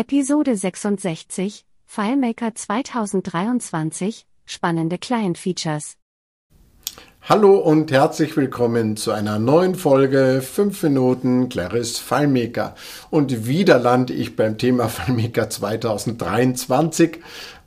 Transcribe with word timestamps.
Episode 0.00 0.54
66, 0.56 1.64
FileMaker 1.84 2.54
2023, 2.54 4.26
spannende 4.44 4.96
Client-Features. 4.96 5.96
Hallo 7.22 7.56
und 7.56 7.90
herzlich 7.90 8.36
willkommen 8.36 8.96
zu 8.96 9.10
einer 9.10 9.40
neuen 9.40 9.74
Folge 9.74 10.40
5 10.40 10.84
Minuten 10.84 11.48
Claris 11.48 11.98
FileMaker. 11.98 12.76
Und 13.10 13.48
wieder 13.48 13.80
lande 13.80 14.12
ich 14.12 14.36
beim 14.36 14.56
Thema 14.56 14.88
FileMaker 14.88 15.50
2023 15.50 17.18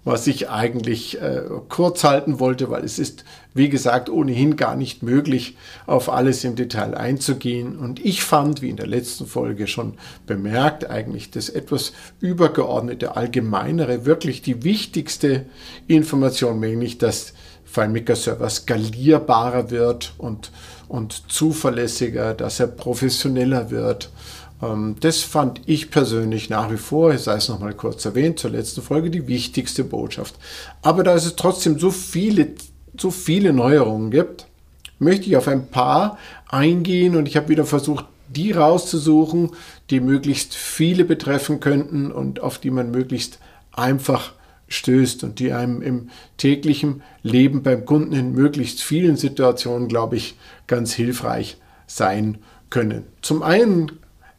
was 0.04 0.26
ich 0.28 0.50
eigentlich 0.50 1.22
äh, 1.22 1.44
kurz 1.70 2.04
halten 2.04 2.40
wollte, 2.40 2.70
weil 2.70 2.84
es 2.84 2.98
ist, 2.98 3.24
wie 3.54 3.70
gesagt, 3.70 4.10
ohnehin 4.10 4.56
gar 4.56 4.76
nicht 4.76 5.04
möglich, 5.04 5.58
auf 5.86 6.10
alles 6.10 6.44
im 6.44 6.56
Detail 6.56 6.96
einzugehen. 6.96 7.78
Und 7.78 8.04
ich 8.04 8.24
fand, 8.24 8.62
wie 8.62 8.70
in 8.70 8.78
der 8.78 8.88
letzten 8.88 9.26
Folge 9.26 9.68
schon 9.68 9.96
bemerkt, 10.26 10.90
eigentlich 10.90 11.32
das 11.32 11.50
etwas 11.50 11.94
übergeordnete, 12.20 13.16
allgemeinere, 13.16 14.06
wirklich 14.06 14.42
die 14.42 14.64
wichtigste 14.64 15.46
Information, 15.88 16.60
nämlich, 16.60 16.98
dass 16.98 17.34
FileMaker 17.66 18.16
Server 18.16 18.50
skalierbarer 18.50 19.70
wird 19.70 20.14
und, 20.18 20.52
und 20.88 21.32
zuverlässiger, 21.32 22.34
dass 22.34 22.60
er 22.60 22.68
professioneller 22.68 23.72
wird 23.72 24.10
ähm, 24.62 24.96
das 25.00 25.22
fand 25.22 25.62
ich 25.66 25.90
persönlich 25.92 26.50
nach 26.50 26.72
wie 26.72 26.78
vor, 26.78 27.18
sei 27.18 27.36
es 27.36 27.50
nochmal 27.50 27.74
kurz 27.74 28.06
erwähnt, 28.06 28.40
zur 28.40 28.52
letzten 28.52 28.82
Folge 28.82 29.10
die 29.10 29.28
wichtigste 29.28 29.84
Botschaft. 29.84 30.36
Aber 30.82 31.04
da 31.04 31.16
es 31.16 31.36
trotzdem 31.36 31.80
so 31.80 31.92
viele, 31.92 32.50
so 32.98 33.12
viele 33.12 33.54
Neuerungen 33.54 34.12
gibt, 34.12 34.48
möchte 35.00 35.28
ich 35.28 35.38
auf 35.38 35.48
ein 35.48 35.68
paar 35.68 36.18
eingehen 36.48 37.16
und 37.16 37.28
ich 37.28 37.38
habe 37.38 37.50
wieder 37.50 37.66
versucht, 37.66 38.06
die 38.30 38.52
rauszusuchen, 38.52 39.52
die 39.90 40.00
möglichst 40.00 40.56
viele 40.56 41.04
betreffen 41.04 41.60
könnten 41.60 42.12
und 42.12 42.42
auf 42.42 42.60
die 42.60 42.72
man 42.72 42.92
möglichst 42.92 43.40
einfach 43.74 44.34
stößt 44.68 45.24
und 45.24 45.40
die 45.40 45.52
einem 45.52 45.82
im 45.82 46.10
täglichen 46.38 47.04
Leben 47.24 47.62
beim 47.62 47.86
Kunden 47.86 48.14
in 48.14 48.34
möglichst 48.34 48.82
vielen 48.82 49.18
Situationen, 49.18 49.88
glaube 49.88 50.16
ich, 50.16 50.38
ganz 50.68 50.94
hilfreich 50.94 51.58
sein 51.88 52.38
können. 52.70 53.04
Zum 53.22 53.44
einen 53.44 53.92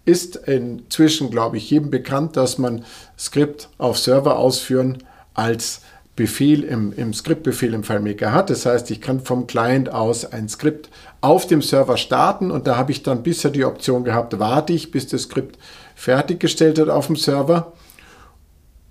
ist 0.04 0.36
inzwischen, 0.36 1.30
glaube 1.30 1.58
ich, 1.58 1.70
jedem 1.70 1.90
bekannt, 1.90 2.36
dass 2.36 2.58
man 2.58 2.84
Skript 3.18 3.68
auf 3.78 3.98
Server 3.98 4.38
ausführen 4.38 4.98
als 5.34 5.82
Befehl 6.14 6.62
im, 6.62 6.92
im 6.92 7.14
Skriptbefehl 7.14 7.72
im 7.72 7.84
FileMaker 7.84 8.32
hat. 8.32 8.50
Das 8.50 8.66
heißt, 8.66 8.90
ich 8.90 9.00
kann 9.00 9.20
vom 9.20 9.46
Client 9.46 9.90
aus 9.90 10.30
ein 10.30 10.48
Skript 10.48 10.90
auf 11.22 11.46
dem 11.46 11.62
Server 11.62 11.96
starten 11.96 12.50
und 12.50 12.66
da 12.66 12.76
habe 12.76 12.92
ich 12.92 13.02
dann 13.02 13.22
bisher 13.22 13.50
die 13.50 13.64
Option 13.64 14.04
gehabt, 14.04 14.38
warte 14.38 14.74
ich, 14.74 14.90
bis 14.90 15.06
das 15.06 15.22
Skript 15.22 15.58
fertiggestellt 15.94 16.78
hat 16.78 16.90
auf 16.90 17.06
dem 17.06 17.16
Server 17.16 17.72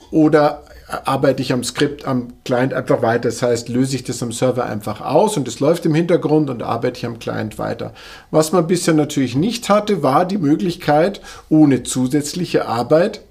oder 0.10 0.64
arbeite 1.06 1.42
ich 1.42 1.54
am 1.54 1.64
Skript, 1.64 2.06
am 2.06 2.34
Client 2.44 2.74
einfach 2.74 3.02
weiter. 3.02 3.30
Das 3.30 3.42
heißt, 3.42 3.70
löse 3.70 3.96
ich 3.96 4.04
das 4.04 4.22
am 4.22 4.32
Server 4.32 4.66
einfach 4.66 5.02
aus 5.02 5.38
und 5.38 5.48
es 5.48 5.60
läuft 5.60 5.86
im 5.86 5.96
Hintergrund 5.96 6.50
und 6.50 6.64
arbeite 6.64 6.98
ich 6.98 7.06
am 7.06 7.20
Client 7.20 7.58
weiter. 7.60 7.94
Was 8.30 8.52
man 8.52 8.68
bisher 8.68 8.94
natürlich 8.94 9.36
nicht 9.36 9.70
hatte, 9.70 10.04
war 10.04 10.26
die 10.26 10.38
Möglichkeit, 10.38 11.22
ohne 11.50 11.84
zusätzliche 11.84 12.68
Arbeit 12.68 13.22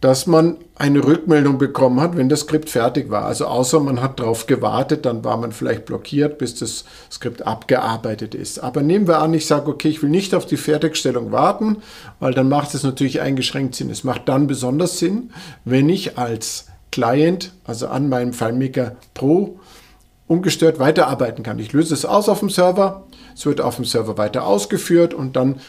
dass 0.00 0.26
man 0.26 0.56
eine 0.76 1.04
Rückmeldung 1.04 1.58
bekommen 1.58 2.00
hat, 2.00 2.16
wenn 2.16 2.28
das 2.28 2.40
Skript 2.40 2.70
fertig 2.70 3.10
war. 3.10 3.24
Also 3.24 3.46
außer 3.46 3.80
man 3.80 4.00
hat 4.00 4.20
darauf 4.20 4.46
gewartet, 4.46 5.06
dann 5.06 5.24
war 5.24 5.36
man 5.36 5.50
vielleicht 5.50 5.86
blockiert, 5.86 6.38
bis 6.38 6.54
das 6.54 6.84
Skript 7.10 7.46
abgearbeitet 7.46 8.34
ist. 8.34 8.60
Aber 8.60 8.82
nehmen 8.82 9.08
wir 9.08 9.20
an, 9.20 9.34
ich 9.34 9.46
sage, 9.46 9.68
okay, 9.70 9.88
ich 9.88 10.02
will 10.02 10.10
nicht 10.10 10.34
auf 10.34 10.46
die 10.46 10.56
Fertigstellung 10.56 11.32
warten, 11.32 11.78
weil 12.20 12.32
dann 12.32 12.48
macht 12.48 12.74
es 12.74 12.84
natürlich 12.84 13.20
eingeschränkt 13.20 13.74
Sinn. 13.74 13.90
Es 13.90 14.04
macht 14.04 14.28
dann 14.28 14.46
besonders 14.46 14.98
Sinn, 14.98 15.32
wenn 15.64 15.88
ich 15.88 16.16
als 16.16 16.66
Client, 16.92 17.52
also 17.64 17.88
an 17.88 18.08
meinem 18.08 18.32
FileMaker 18.32 18.96
Pro, 19.14 19.58
ungestört 20.28 20.78
weiterarbeiten 20.78 21.42
kann. 21.42 21.58
Ich 21.58 21.72
löse 21.72 21.94
es 21.94 22.04
aus 22.04 22.28
auf 22.28 22.40
dem 22.40 22.50
Server, 22.50 23.06
es 23.34 23.46
wird 23.46 23.60
auf 23.60 23.76
dem 23.76 23.84
Server 23.84 24.16
weiter 24.16 24.46
ausgeführt 24.46 25.12
und 25.12 25.36
dann 25.36 25.60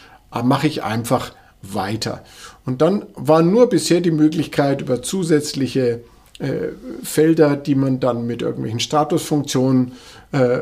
mache 0.44 0.66
ich 0.66 0.84
einfach 0.84 1.32
weiter. 1.62 2.22
Und 2.64 2.82
dann 2.82 3.06
war 3.14 3.42
nur 3.42 3.68
bisher 3.68 4.00
die 4.00 4.10
Möglichkeit 4.10 4.80
über 4.80 5.02
zusätzliche 5.02 6.00
äh, 6.38 6.68
Felder, 7.02 7.56
die 7.56 7.74
man 7.74 8.00
dann 8.00 8.26
mit 8.26 8.40
irgendwelchen 8.40 8.80
Statusfunktionen 8.80 9.92
äh, 10.32 10.60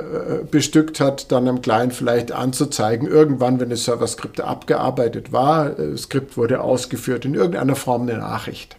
bestückt 0.51 0.99
hat, 0.99 1.31
dann 1.31 1.47
am 1.47 1.63
Client 1.63 1.95
vielleicht 1.95 2.33
anzuzeigen, 2.33 3.07
irgendwann, 3.07 3.61
wenn 3.61 3.71
das 3.71 3.85
Server-Skript 3.85 4.41
abgearbeitet 4.41 5.33
war, 5.33 5.79
äh, 5.79 5.97
Skript 5.97 6.37
wurde 6.37 6.63
ausgeführt, 6.63 7.25
in 7.25 7.35
irgendeiner 7.35 7.77
Form 7.77 8.03
eine 8.03 8.19
Nachricht. 8.19 8.77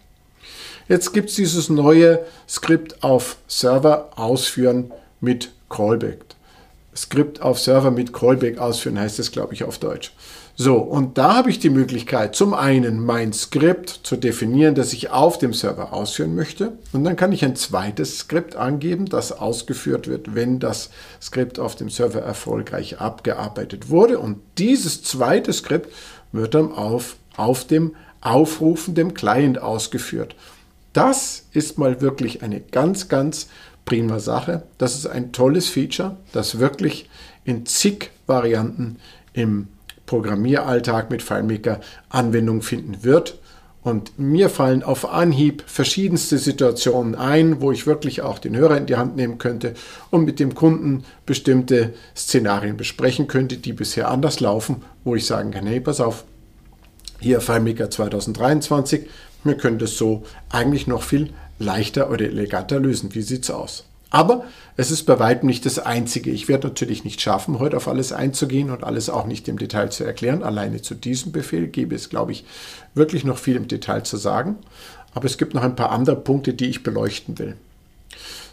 Jetzt 0.88 1.12
gibt 1.12 1.30
es 1.30 1.36
dieses 1.36 1.70
neue 1.70 2.20
Skript 2.48 3.02
auf 3.02 3.36
Server 3.46 4.10
ausführen 4.16 4.90
mit 5.20 5.52
Callback. 5.68 6.18
Skript 7.00 7.40
auf 7.40 7.58
Server 7.58 7.90
mit 7.90 8.12
Callback 8.12 8.58
ausführen 8.58 8.98
heißt 8.98 9.18
das, 9.18 9.32
glaube 9.32 9.54
ich, 9.54 9.64
auf 9.64 9.78
Deutsch. 9.78 10.12
So, 10.54 10.76
und 10.76 11.16
da 11.16 11.36
habe 11.36 11.48
ich 11.48 11.58
die 11.58 11.70
Möglichkeit, 11.70 12.36
zum 12.36 12.52
einen 12.52 13.02
mein 13.02 13.32
Skript 13.32 14.00
zu 14.02 14.16
definieren, 14.16 14.74
das 14.74 14.92
ich 14.92 15.08
auf 15.08 15.38
dem 15.38 15.54
Server 15.54 15.94
ausführen 15.94 16.34
möchte. 16.34 16.72
Und 16.92 17.04
dann 17.04 17.16
kann 17.16 17.32
ich 17.32 17.42
ein 17.42 17.56
zweites 17.56 18.18
Skript 18.18 18.56
angeben, 18.56 19.06
das 19.06 19.32
ausgeführt 19.32 20.06
wird, 20.06 20.34
wenn 20.34 20.58
das 20.58 20.90
Skript 21.22 21.58
auf 21.58 21.76
dem 21.76 21.88
Server 21.88 22.20
erfolgreich 22.20 23.00
abgearbeitet 23.00 23.88
wurde. 23.88 24.18
Und 24.18 24.36
dieses 24.58 25.02
zweite 25.02 25.54
Skript 25.54 25.90
wird 26.32 26.54
dann 26.54 26.72
auf, 26.72 27.16
auf 27.38 27.66
dem 27.66 27.94
Aufrufen 28.20 28.94
dem 28.94 29.14
Client 29.14 29.62
ausgeführt. 29.62 30.34
Das 30.92 31.44
ist 31.52 31.78
mal 31.78 32.02
wirklich 32.02 32.42
eine 32.42 32.60
ganz, 32.60 33.08
ganz 33.08 33.48
prima 33.84 34.20
Sache. 34.20 34.62
Das 34.78 34.94
ist 34.94 35.06
ein 35.06 35.32
tolles 35.32 35.68
Feature, 35.68 36.16
das 36.32 36.58
wirklich 36.58 37.08
in 37.44 37.66
zig 37.66 38.10
Varianten 38.26 38.96
im 39.32 39.68
Programmieralltag 40.06 41.10
mit 41.10 41.22
FileMaker 41.22 41.80
Anwendung 42.08 42.62
finden 42.62 43.02
wird. 43.02 43.38
Und 43.82 44.18
mir 44.18 44.50
fallen 44.50 44.82
auf 44.82 45.10
Anhieb 45.10 45.62
verschiedenste 45.66 46.36
Situationen 46.36 47.14
ein, 47.14 47.62
wo 47.62 47.72
ich 47.72 47.86
wirklich 47.86 48.20
auch 48.20 48.38
den 48.38 48.54
Hörer 48.54 48.76
in 48.76 48.86
die 48.86 48.96
Hand 48.96 49.16
nehmen 49.16 49.38
könnte 49.38 49.74
und 50.10 50.24
mit 50.24 50.38
dem 50.38 50.54
Kunden 50.54 51.04
bestimmte 51.24 51.94
Szenarien 52.14 52.76
besprechen 52.76 53.26
könnte, 53.26 53.56
die 53.56 53.72
bisher 53.72 54.10
anders 54.10 54.40
laufen, 54.40 54.82
wo 55.02 55.16
ich 55.16 55.24
sagen 55.24 55.50
kann, 55.52 55.66
hey, 55.66 55.80
pass 55.80 56.00
auf, 56.00 56.24
hier 57.20 57.40
FileMaker 57.40 57.88
2023, 57.88 59.08
wir 59.44 59.54
können 59.56 59.78
das 59.78 59.96
so 59.96 60.24
eigentlich 60.50 60.86
noch 60.86 61.02
viel 61.02 61.32
leichter 61.60 62.10
oder 62.10 62.24
eleganter 62.24 62.80
lösen. 62.80 63.14
Wie 63.14 63.22
sieht 63.22 63.44
es 63.44 63.50
aus? 63.50 63.84
Aber 64.10 64.44
es 64.76 64.90
ist 64.90 65.04
bei 65.04 65.20
weitem 65.20 65.46
nicht 65.46 65.64
das 65.64 65.78
Einzige. 65.78 66.30
Ich 66.30 66.48
werde 66.48 66.66
natürlich 66.66 67.04
nicht 67.04 67.20
schaffen, 67.20 67.60
heute 67.60 67.76
auf 67.76 67.86
alles 67.86 68.12
einzugehen 68.12 68.70
und 68.70 68.82
alles 68.82 69.08
auch 69.08 69.26
nicht 69.26 69.46
im 69.46 69.58
Detail 69.58 69.90
zu 69.90 70.02
erklären. 70.02 70.42
Alleine 70.42 70.82
zu 70.82 70.96
diesem 70.96 71.30
Befehl 71.30 71.68
gäbe 71.68 71.94
es, 71.94 72.08
glaube 72.08 72.32
ich, 72.32 72.44
wirklich 72.94 73.24
noch 73.24 73.38
viel 73.38 73.54
im 73.54 73.68
Detail 73.68 74.02
zu 74.02 74.16
sagen. 74.16 74.56
Aber 75.14 75.26
es 75.26 75.38
gibt 75.38 75.54
noch 75.54 75.62
ein 75.62 75.76
paar 75.76 75.90
andere 75.90 76.16
Punkte, 76.16 76.54
die 76.54 76.66
ich 76.66 76.82
beleuchten 76.82 77.38
will. 77.38 77.54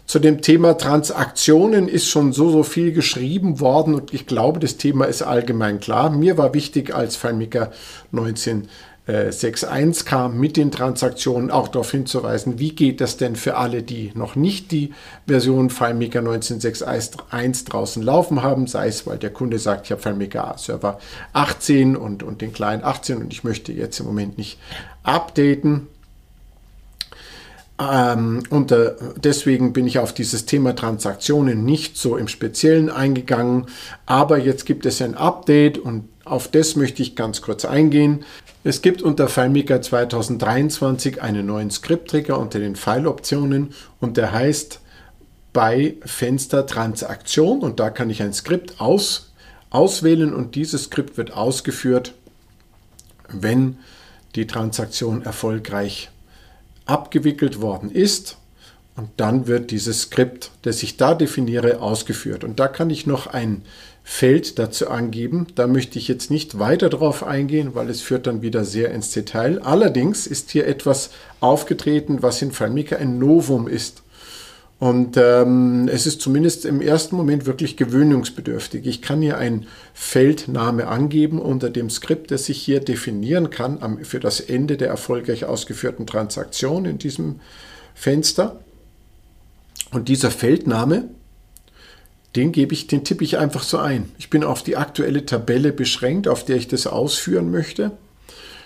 Zu 0.06 0.20
dem 0.20 0.40
Thema 0.40 0.78
Transaktionen 0.78 1.86
ist 1.86 2.08
schon 2.08 2.32
so, 2.32 2.50
so 2.50 2.62
viel 2.62 2.92
geschrieben 2.92 3.60
worden 3.60 3.94
und 3.94 4.14
ich 4.14 4.26
glaube, 4.26 4.58
das 4.58 4.78
Thema 4.78 5.04
ist 5.04 5.20
allgemein 5.20 5.80
klar. 5.80 6.08
Mir 6.08 6.38
war 6.38 6.54
wichtig 6.54 6.94
als 6.94 7.16
FileMaker 7.16 7.72
19 8.10 8.68
6.1 9.08 10.04
kam 10.04 10.38
mit 10.38 10.58
den 10.58 10.70
Transaktionen 10.70 11.50
auch 11.50 11.68
darauf 11.68 11.90
hinzuweisen, 11.90 12.58
wie 12.58 12.74
geht 12.74 13.00
das 13.00 13.16
denn 13.16 13.36
für 13.36 13.56
alle, 13.56 13.82
die 13.82 14.12
noch 14.14 14.36
nicht 14.36 14.70
die 14.70 14.92
Version 15.26 15.70
FileMaker 15.70 16.20
19.6.1 16.20 17.68
draußen 17.68 18.02
laufen 18.02 18.42
haben, 18.42 18.66
sei 18.66 18.88
es, 18.88 19.06
weil 19.06 19.16
der 19.16 19.30
Kunde 19.30 19.58
sagt, 19.58 19.86
ich 19.86 19.92
habe 19.92 20.02
FileMaker 20.02 20.56
Server 20.58 20.98
18 21.32 21.96
und, 21.96 22.22
und 22.22 22.42
den 22.42 22.52
Client 22.52 22.84
18 22.84 23.16
und 23.18 23.32
ich 23.32 23.44
möchte 23.44 23.72
jetzt 23.72 23.98
im 24.00 24.06
Moment 24.06 24.36
nicht 24.36 24.58
updaten. 25.04 25.86
Ähm, 27.80 28.42
und 28.50 28.72
äh, 28.72 28.92
deswegen 29.16 29.72
bin 29.72 29.86
ich 29.86 30.00
auf 30.00 30.12
dieses 30.12 30.46
Thema 30.46 30.74
Transaktionen 30.74 31.64
nicht 31.64 31.96
so 31.96 32.16
im 32.16 32.28
Speziellen 32.28 32.90
eingegangen. 32.90 33.66
Aber 34.04 34.38
jetzt 34.38 34.66
gibt 34.66 34.84
es 34.84 35.00
ein 35.00 35.14
Update 35.14 35.78
und 35.78 36.08
auf 36.30 36.48
das 36.48 36.76
möchte 36.76 37.02
ich 37.02 37.16
ganz 37.16 37.42
kurz 37.42 37.64
eingehen. 37.64 38.24
Es 38.64 38.82
gibt 38.82 39.02
unter 39.02 39.28
FileMaker 39.28 39.80
2023 39.80 41.22
einen 41.22 41.46
neuen 41.46 41.70
Skriptträger 41.70 42.38
unter 42.38 42.58
den 42.58 42.76
File-Optionen 42.76 43.72
und 44.00 44.16
der 44.16 44.32
heißt 44.32 44.80
bei 45.52 45.96
Fenster 46.04 46.66
Transaktion 46.66 47.60
und 47.60 47.80
da 47.80 47.90
kann 47.90 48.10
ich 48.10 48.22
ein 48.22 48.32
Skript 48.32 48.80
aus, 48.80 49.32
auswählen 49.70 50.34
und 50.34 50.54
dieses 50.54 50.84
Skript 50.84 51.16
wird 51.16 51.32
ausgeführt, 51.32 52.14
wenn 53.28 53.78
die 54.34 54.46
Transaktion 54.46 55.22
erfolgreich 55.22 56.10
abgewickelt 56.84 57.60
worden 57.60 57.90
ist 57.90 58.36
und 58.96 59.10
dann 59.16 59.46
wird 59.46 59.70
dieses 59.70 60.02
Skript, 60.02 60.50
das 60.62 60.82
ich 60.82 60.96
da 60.96 61.14
definiere, 61.14 61.80
ausgeführt. 61.80 62.42
Und 62.42 62.58
da 62.58 62.66
kann 62.66 62.90
ich 62.90 63.06
noch 63.06 63.28
ein 63.28 63.62
Feld 64.10 64.58
dazu 64.58 64.88
angeben. 64.88 65.46
Da 65.54 65.66
möchte 65.66 65.98
ich 65.98 66.08
jetzt 66.08 66.30
nicht 66.30 66.58
weiter 66.58 66.88
drauf 66.88 67.22
eingehen, 67.22 67.74
weil 67.74 67.90
es 67.90 68.00
führt 68.00 68.26
dann 68.26 68.40
wieder 68.40 68.64
sehr 68.64 68.90
ins 68.90 69.12
Detail. 69.12 69.60
Allerdings 69.62 70.26
ist 70.26 70.50
hier 70.50 70.66
etwas 70.66 71.10
aufgetreten, 71.40 72.22
was 72.22 72.40
in 72.40 72.50
FileMaker 72.50 72.98
ein 72.98 73.18
Novum 73.18 73.68
ist. 73.68 74.02
Und 74.80 75.18
ähm, 75.18 75.88
es 75.92 76.06
ist 76.06 76.22
zumindest 76.22 76.64
im 76.64 76.80
ersten 76.80 77.16
Moment 77.16 77.44
wirklich 77.44 77.76
gewöhnungsbedürftig. 77.76 78.86
Ich 78.86 79.02
kann 79.02 79.20
hier 79.20 79.36
einen 79.36 79.66
Feldname 79.92 80.88
angeben 80.88 81.38
unter 81.38 81.68
dem 81.68 81.90
Skript, 81.90 82.30
das 82.30 82.48
ich 82.48 82.60
hier 82.62 82.80
definieren 82.80 83.50
kann 83.50 83.78
am, 83.82 84.02
für 84.04 84.20
das 84.20 84.40
Ende 84.40 84.78
der 84.78 84.88
erfolgreich 84.88 85.44
ausgeführten 85.44 86.06
Transaktion 86.06 86.86
in 86.86 86.98
diesem 86.98 87.40
Fenster. 87.94 88.58
Und 89.92 90.08
dieser 90.08 90.30
Feldname, 90.30 91.10
den 92.38 92.52
gebe 92.52 92.72
ich, 92.72 92.86
den 92.86 93.02
tippe 93.02 93.24
ich 93.24 93.36
einfach 93.36 93.64
so 93.64 93.78
ein. 93.78 94.12
Ich 94.16 94.30
bin 94.30 94.44
auf 94.44 94.62
die 94.62 94.76
aktuelle 94.76 95.26
Tabelle 95.26 95.72
beschränkt, 95.72 96.28
auf 96.28 96.44
der 96.44 96.54
ich 96.54 96.68
das 96.68 96.86
ausführen 96.86 97.50
möchte. 97.50 97.90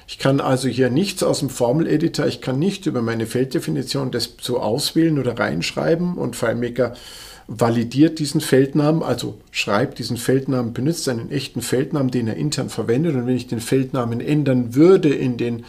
Ich 0.06 0.18
kann 0.18 0.40
also 0.40 0.68
hier 0.68 0.90
nichts 0.90 1.22
aus 1.22 1.38
dem 1.38 1.48
Formel-Editor, 1.48 2.26
ich 2.26 2.42
kann 2.42 2.58
nicht 2.58 2.84
über 2.84 3.00
meine 3.00 3.24
Felddefinition 3.24 4.10
das 4.10 4.34
so 4.42 4.60
auswählen 4.60 5.18
oder 5.18 5.38
reinschreiben 5.38 6.18
und 6.18 6.36
FileMaker 6.36 6.92
validiert 7.46 8.18
diesen 8.18 8.42
Feldnamen, 8.42 9.02
also 9.02 9.38
schreibt 9.52 9.98
diesen 9.98 10.18
Feldnamen, 10.18 10.74
benutzt 10.74 11.08
einen 11.08 11.30
echten 11.30 11.62
Feldnamen, 11.62 12.10
den 12.10 12.28
er 12.28 12.36
intern 12.36 12.68
verwendet 12.68 13.14
und 13.14 13.26
wenn 13.26 13.36
ich 13.36 13.46
den 13.46 13.60
Feldnamen 13.60 14.20
ändern 14.20 14.74
würde 14.74 15.08
in 15.08 15.38
den 15.38 15.64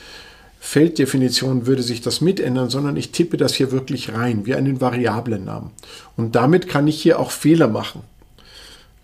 Felddefinitionen, 0.66 1.68
würde 1.68 1.84
sich 1.84 2.00
das 2.00 2.22
mitändern, 2.22 2.70
sondern 2.70 2.96
ich 2.96 3.12
tippe 3.12 3.36
das 3.36 3.54
hier 3.54 3.74
wirklich 3.74 4.14
rein, 4.14 4.46
wie 4.46 4.56
einen 4.56 4.80
Variablennamen. 4.80 5.72
Und 6.16 6.36
damit 6.36 6.70
kann 6.70 6.88
ich 6.88 7.02
hier 7.02 7.20
auch 7.20 7.32
Fehler 7.32 7.68
machen. 7.68 8.02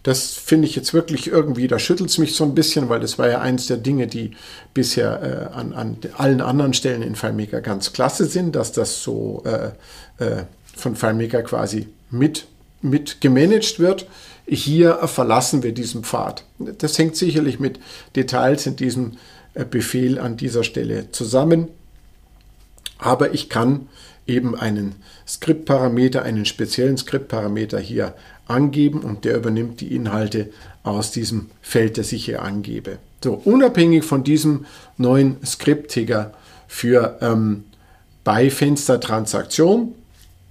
Das 0.01 0.31
finde 0.31 0.69
ich 0.69 0.75
jetzt 0.77 0.93
wirklich 0.93 1.27
irgendwie, 1.27 1.67
da 1.67 1.77
schüttelt 1.77 2.09
es 2.09 2.17
mich 2.17 2.33
so 2.33 2.45
ein 2.45 2.55
bisschen, 2.55 2.87
weil 2.87 3.01
das 3.01 3.19
war 3.19 3.27
ja 3.27 3.41
eins 3.41 3.67
der 3.67 3.75
Dinge, 3.75 4.07
die 4.07 4.31
bisher 4.73 5.51
äh, 5.53 5.53
an, 5.53 5.73
an 5.73 5.97
allen 6.17 6.39
anderen 6.39 6.73
Stellen 6.73 7.01
in 7.01 7.15
FileMaker 7.15 7.59
ganz 7.59 7.91
klasse 7.91 8.23
sind, 8.23 8.55
dass 8.55 8.71
das 8.71 9.03
so 9.03 9.43
äh, 9.45 10.23
äh, 10.23 10.43
von 10.77 10.95
FileMaker 10.95 11.43
quasi 11.43 11.89
mit, 12.09 12.47
mit 12.81 13.19
gemanagt 13.19 13.79
wird. 13.79 14.07
Hier 14.47 14.95
verlassen 15.07 15.61
wir 15.61 15.73
diesen 15.73 16.05
Pfad. 16.05 16.45
Das 16.57 16.97
hängt 16.97 17.17
sicherlich 17.17 17.59
mit 17.59 17.81
Details 18.15 18.65
in 18.65 18.77
diesem 18.77 19.17
Befehl 19.65 20.19
an 20.19 20.37
dieser 20.37 20.63
Stelle 20.63 21.11
zusammen. 21.11 21.67
Aber 22.97 23.33
ich 23.33 23.49
kann 23.49 23.87
eben 24.27 24.55
einen 24.55 24.95
Skriptparameter, 25.27 26.23
einen 26.23 26.45
speziellen 26.45 26.97
Skriptparameter 26.97 27.79
hier 27.79 28.13
angeben 28.47 29.01
und 29.01 29.25
der 29.25 29.37
übernimmt 29.37 29.81
die 29.81 29.95
Inhalte 29.95 30.49
aus 30.83 31.11
diesem 31.11 31.49
Feld, 31.61 31.97
das 31.97 32.11
ich 32.11 32.25
hier 32.25 32.41
angebe. 32.41 32.99
So, 33.23 33.33
unabhängig 33.33 34.03
von 34.03 34.23
diesem 34.23 34.65
neuen 34.97 35.43
Skriptticker 35.45 36.33
für 36.67 37.17
ähm, 37.21 37.65
Beifenster-Transaktion, 38.23 39.93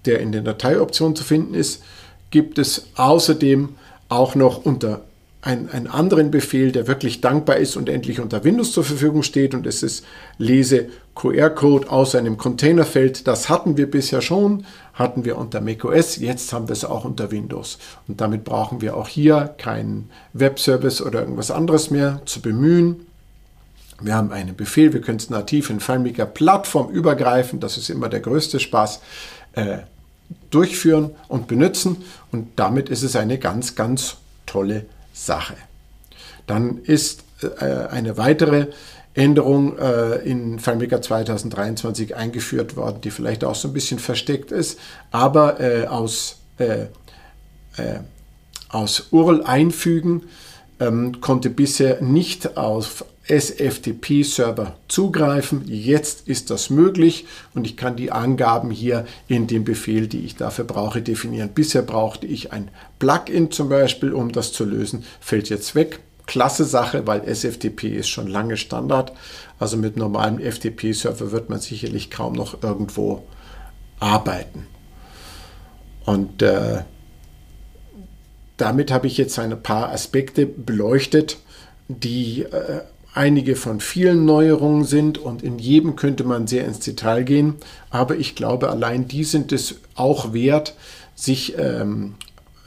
der 0.04 0.20
in 0.20 0.32
den 0.32 0.44
Dateioptionen 0.44 1.16
zu 1.16 1.24
finden 1.24 1.54
ist, 1.54 1.82
gibt 2.30 2.58
es 2.58 2.86
außerdem 2.96 3.70
auch 4.08 4.34
noch 4.34 4.64
unter 4.64 5.04
ein, 5.48 5.70
einen 5.70 5.86
anderen 5.86 6.30
Befehl, 6.30 6.72
der 6.72 6.86
wirklich 6.86 7.22
dankbar 7.22 7.56
ist 7.56 7.76
und 7.76 7.88
endlich 7.88 8.20
unter 8.20 8.44
Windows 8.44 8.72
zur 8.72 8.84
Verfügung 8.84 9.22
steht. 9.22 9.54
Und 9.54 9.66
es 9.66 9.82
ist 9.82 10.04
Lese 10.36 10.90
QR-Code 11.14 11.90
aus 11.90 12.14
einem 12.14 12.36
Containerfeld. 12.36 13.26
Das 13.26 13.48
hatten 13.48 13.78
wir 13.78 13.90
bisher 13.90 14.20
schon, 14.20 14.66
hatten 14.92 15.24
wir 15.24 15.38
unter 15.38 15.62
macOS, 15.62 16.16
jetzt 16.16 16.52
haben 16.52 16.68
wir 16.68 16.74
es 16.74 16.84
auch 16.84 17.06
unter 17.06 17.30
Windows. 17.30 17.78
Und 18.06 18.20
damit 18.20 18.44
brauchen 18.44 18.82
wir 18.82 18.94
auch 18.94 19.08
hier 19.08 19.54
keinen 19.56 20.10
Webservice 20.34 21.00
oder 21.00 21.20
irgendwas 21.20 21.50
anderes 21.50 21.90
mehr 21.90 22.20
zu 22.26 22.42
bemühen. 22.42 23.06
Wir 24.02 24.14
haben 24.14 24.32
einen 24.32 24.54
Befehl, 24.54 24.92
wir 24.92 25.00
können 25.00 25.18
es 25.18 25.30
nativ 25.30 25.70
in 25.70 25.80
FileMaker 25.80 26.26
plattformübergreifend, 26.26 27.62
das 27.64 27.78
ist 27.78 27.88
immer 27.88 28.10
der 28.10 28.20
größte 28.20 28.60
Spaß, 28.60 29.00
äh, 29.54 29.78
durchführen 30.50 31.12
und 31.26 31.48
benutzen. 31.48 32.04
Und 32.32 32.48
damit 32.56 32.90
ist 32.90 33.02
es 33.02 33.16
eine 33.16 33.38
ganz, 33.38 33.74
ganz 33.76 34.18
tolle 34.44 34.84
Sache. 35.24 35.56
Dann 36.46 36.78
ist 36.82 37.24
äh, 37.42 37.64
eine 37.64 38.16
weitere 38.16 38.68
Änderung 39.14 39.78
äh, 39.78 40.16
in 40.18 40.58
FileMaker 40.58 41.02
2023 41.02 42.16
eingeführt 42.16 42.76
worden, 42.76 43.00
die 43.00 43.10
vielleicht 43.10 43.44
auch 43.44 43.54
so 43.54 43.68
ein 43.68 43.74
bisschen 43.74 43.98
versteckt 43.98 44.52
ist, 44.52 44.78
aber 45.10 45.60
äh, 45.60 45.86
aus, 45.86 46.36
aus 48.68 49.06
URL 49.10 49.42
einfügen 49.44 50.24
ähm, 50.80 51.20
konnte 51.20 51.50
bisher 51.50 52.00
nicht 52.02 52.56
auf 52.56 53.04
SFTP-Server 53.28 54.76
zugreifen. 54.88 55.62
Jetzt 55.66 56.26
ist 56.26 56.50
das 56.50 56.70
möglich 56.70 57.26
und 57.54 57.66
ich 57.66 57.76
kann 57.76 57.96
die 57.96 58.10
Angaben 58.10 58.70
hier 58.70 59.04
in 59.28 59.46
dem 59.46 59.64
Befehl, 59.64 60.08
die 60.08 60.20
ich 60.20 60.36
dafür 60.36 60.64
brauche, 60.64 61.02
definieren. 61.02 61.50
Bisher 61.54 61.82
brauchte 61.82 62.26
ich 62.26 62.52
ein 62.52 62.70
Plugin 62.98 63.50
zum 63.50 63.68
Beispiel, 63.68 64.12
um 64.12 64.32
das 64.32 64.52
zu 64.52 64.64
lösen, 64.64 65.04
fällt 65.20 65.50
jetzt 65.50 65.74
weg. 65.74 66.00
Klasse 66.26 66.64
Sache, 66.64 67.06
weil 67.06 67.26
SFTP 67.26 67.84
ist 67.84 68.08
schon 68.08 68.26
lange 68.26 68.56
Standard. 68.56 69.12
Also 69.58 69.76
mit 69.76 69.96
normalem 69.96 70.38
FTP-Server 70.38 71.32
wird 71.32 71.48
man 71.48 71.60
sicherlich 71.60 72.10
kaum 72.10 72.34
noch 72.34 72.62
irgendwo 72.62 73.24
arbeiten. 73.98 74.66
Und 76.04 76.42
äh, 76.42 76.82
damit 78.58 78.90
habe 78.90 79.06
ich 79.06 79.16
jetzt 79.16 79.38
ein 79.38 79.62
paar 79.62 79.90
Aspekte 79.90 80.44
beleuchtet, 80.44 81.38
die 81.88 82.42
äh, 82.42 82.82
einige 83.14 83.56
von 83.56 83.80
vielen 83.80 84.24
Neuerungen 84.26 84.84
sind 84.84 85.16
und 85.16 85.42
in 85.42 85.58
jedem 85.58 85.96
könnte 85.96 86.24
man 86.24 86.46
sehr 86.46 86.66
ins 86.66 86.80
Detail 86.80 87.22
gehen. 87.24 87.54
Aber 87.88 88.16
ich 88.16 88.34
glaube, 88.34 88.68
allein 88.68 89.08
die 89.08 89.24
sind 89.24 89.52
es 89.52 89.76
auch 89.94 90.32
wert, 90.32 90.74
sich, 91.14 91.56
ähm, 91.56 92.14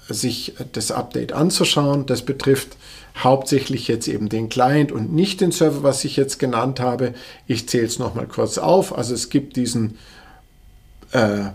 sich 0.10 0.56
das 0.72 0.92
Update 0.92 1.34
anzuschauen. 1.34 2.06
Das 2.06 2.24
betrifft 2.24 2.76
hauptsächlich 3.18 3.88
jetzt 3.88 4.08
eben 4.08 4.30
den 4.30 4.50
Client 4.50 4.92
und 4.92 5.14
nicht 5.14 5.42
den 5.42 5.52
Server, 5.52 5.84
was 5.84 6.04
ich 6.06 6.16
jetzt 6.16 6.40
genannt 6.40 6.80
habe. 6.80 7.14
Ich 7.48 7.70
zähle 7.70 7.86
es 7.86 8.00
nochmal 8.00 8.28
kurz 8.28 8.58
auf. 8.58 8.98
Also 8.98 9.14
es 9.14 9.30
gibt 9.30 9.58
diesen 9.58 9.98
äh, 11.12 11.50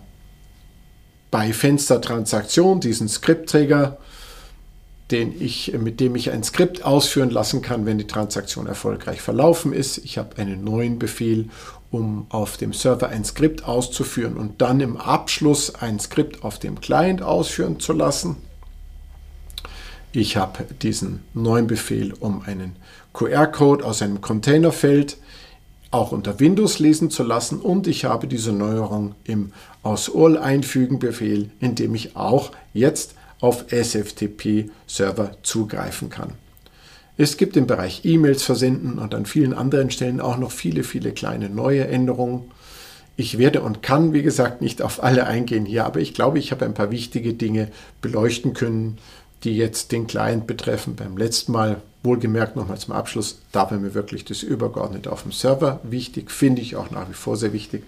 bei 1.31 1.53
Fenstertransaktion, 1.53 2.81
diesen 2.81 3.09
Skriptträger, 3.09 3.99
den 5.11 5.41
ich, 5.41 5.73
mit 5.79 6.01
dem 6.01 6.17
ich 6.17 6.31
ein 6.31 6.43
Skript 6.43 6.85
ausführen 6.85 7.31
lassen 7.31 7.63
kann, 7.63 7.87
wenn 7.87 7.99
die 7.99 8.07
Transaktion 8.07 8.67
erfolgreich 8.67 9.21
verlaufen 9.21 9.73
ist. 9.73 9.99
Ich 9.99 10.19
habe 10.19 10.39
einen 10.39 10.65
neuen 10.65 10.99
Befehl, 10.99 11.49
um 11.91 12.27
auf 12.29 12.57
dem 12.57 12.73
Server 12.73 13.09
ein 13.09 13.25
Skript 13.25 13.65
auszuführen 13.65 14.37
und 14.37 14.61
dann 14.61 14.81
im 14.81 14.97
Abschluss 14.97 15.75
ein 15.75 16.01
Skript 16.01 16.43
auf 16.43 16.59
dem 16.59 16.81
Client 16.81 17.23
ausführen 17.23 17.79
zu 17.79 17.93
lassen. 17.93 18.37
Ich 20.13 20.37
habe 20.37 20.65
diesen 20.83 21.21
neuen 21.35 21.67
Befehl, 21.67 22.15
um 22.19 22.43
einen 22.43 22.77
QR-Code 23.13 23.85
aus 23.85 24.03
einem 24.03 24.21
Containerfeld 24.21 25.19
auch 25.91 26.11
unter 26.11 26.41
Windows 26.41 26.79
lesen 26.79 27.11
zu 27.11 27.23
lassen 27.23 27.61
und 27.61 27.87
ich 27.87 28.05
habe 28.05 28.27
diese 28.27 28.53
Neuerung 28.53 29.15
im 29.25 29.53
aus 29.83 30.09
URL 30.09 30.39
einfügen 30.39 30.99
Befehl, 30.99 31.51
in 31.61 31.75
dem 31.75 31.95
ich 31.95 32.17
auch 32.17 32.51
jetzt 32.73 33.15
auf 33.41 33.67
SFTP-Server 33.71 35.37
zugreifen 35.43 36.11
kann. 36.11 36.33
Es 37.19 37.37
gibt 37.37 37.57
im 37.57 37.67
Bereich 37.67 38.05
E-Mails 38.05 38.43
versenden 38.43 38.99
und 38.99 39.15
an 39.15 39.25
vielen 39.25 39.55
anderen 39.55 39.91
Stellen 39.91 40.21
auch 40.21 40.37
noch 40.37 40.51
viele, 40.51 40.85
viele 40.85 41.13
kleine 41.13 41.49
neue 41.49 41.87
Änderungen. 41.87 42.51
Ich 43.17 43.39
werde 43.39 43.63
und 43.63 43.83
kann, 43.83 44.13
wie 44.13 44.23
gesagt, 44.23 44.61
nicht 44.61 44.83
auf 44.83 45.03
alle 45.03 45.27
eingehen 45.27 45.65
hier, 45.65 45.87
aber 45.87 46.01
ich 46.01 46.13
glaube, 46.13 46.39
ich 46.39 46.53
habe 46.53 46.67
ein 46.67 46.75
paar 46.75 46.91
wichtige 46.91 47.33
Dinge 47.33 47.69
beleuchten 48.03 48.53
können, 48.53 48.99
die 49.45 49.57
jetzt 49.57 49.93
den 49.93 50.07
Client 50.07 50.47
betreffen. 50.47 50.97
Beim 50.97 51.17
letzten 51.17 51.53
Mal, 51.53 51.81
wohlgemerkt 52.03 52.55
nochmal 52.57 52.79
zum 52.79 52.93
Abschluss, 52.93 53.41
da 53.53 53.71
war 53.71 53.79
mir 53.79 53.95
wirklich 53.95 54.25
das 54.25 54.43
Übergeordnete 54.43 55.11
auf 55.11 55.23
dem 55.23 55.33
Server 55.33 55.81
wichtig, 55.83 56.31
finde 56.31 56.63
ich 56.63 56.77
auch 56.77 56.91
nach 56.91 57.09
wie 57.09 57.15
vor 57.15 57.37
sehr 57.37 57.53
wichtig. 57.53 57.83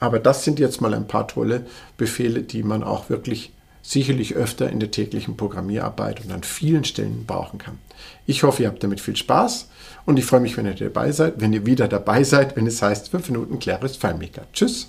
Aber 0.00 0.18
das 0.18 0.44
sind 0.44 0.58
jetzt 0.58 0.80
mal 0.80 0.92
ein 0.92 1.06
paar 1.06 1.28
tolle 1.28 1.64
Befehle, 1.96 2.42
die 2.42 2.62
man 2.62 2.82
auch 2.82 3.08
wirklich 3.08 3.52
sicherlich 3.84 4.34
öfter 4.34 4.70
in 4.70 4.80
der 4.80 4.90
täglichen 4.90 5.36
Programmierarbeit 5.36 6.24
und 6.24 6.32
an 6.32 6.42
vielen 6.42 6.84
Stellen 6.84 7.26
brauchen 7.26 7.58
kann. 7.58 7.78
Ich 8.26 8.42
hoffe, 8.42 8.62
ihr 8.62 8.68
habt 8.68 8.82
damit 8.82 9.00
viel 9.00 9.14
Spaß 9.14 9.68
und 10.06 10.18
ich 10.18 10.24
freue 10.24 10.40
mich, 10.40 10.56
wenn 10.56 10.66
ihr 10.66 10.74
dabei 10.74 11.12
seid, 11.12 11.34
wenn 11.36 11.52
ihr 11.52 11.66
wieder 11.66 11.86
dabei 11.86 12.24
seid, 12.24 12.56
wenn 12.56 12.66
es 12.66 12.80
heißt 12.80 13.10
5 13.10 13.28
Minuten 13.28 13.58
Claris 13.58 13.96
FileMaker. 13.96 14.46
Tschüss! 14.54 14.88